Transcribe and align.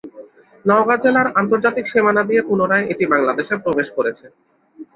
নওগাঁ 0.65 0.97
জেলার 1.03 1.27
আন্তর্জাতিক 1.39 1.85
সীমানা 1.87 2.21
দিয়ে 2.29 2.41
পুনরায় 2.47 2.85
এটি 2.91 3.05
বাংলাদেশে 3.13 3.55
প্রবেশ 3.63 3.87
করেছে। 3.97 4.25